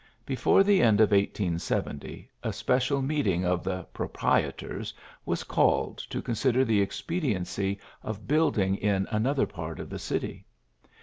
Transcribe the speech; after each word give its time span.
Be 0.25 0.35
fore 0.35 0.63
the 0.63 0.81
end 0.81 0.99
of 0.99 1.11
1870 1.11 2.27
a 2.41 2.51
special 2.51 3.03
meeting 3.03 3.45
of 3.45 3.63
the 3.63 3.85
^^Proprietors" 3.93 4.93
was 5.27 5.43
called 5.43 5.99
to 6.09 6.23
consider 6.23 6.65
the 6.65 6.81
expediency 6.81 7.77
of 8.01 8.27
building 8.27 8.77
in 8.77 9.07
another 9.11 9.45
part 9.45 9.79
of 9.79 9.91
the 9.91 9.99
city. 9.99 10.47